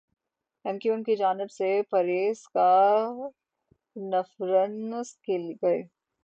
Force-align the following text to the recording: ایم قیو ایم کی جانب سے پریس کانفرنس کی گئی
ایم 0.65 0.77
قیو 0.81 0.93
ایم 0.93 1.03
کی 1.03 1.15
جانب 1.15 1.49
سے 1.51 1.69
پریس 1.91 2.39
کانفرنس 2.55 3.29
کی 5.17 5.37
گئی 5.61 5.81